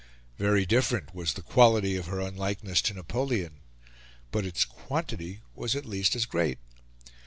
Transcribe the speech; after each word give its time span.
Very 0.39 0.65
different 0.65 1.13
was 1.13 1.35
the 1.35 1.43
quality 1.43 1.95
of 1.95 2.07
her 2.07 2.19
unlikeness 2.19 2.81
to 2.81 2.95
Napoleon; 2.95 3.59
but 4.31 4.47
its 4.47 4.65
quantity 4.65 5.41
was 5.53 5.75
at 5.75 5.85
least 5.85 6.15
as 6.15 6.25
great. 6.25 6.57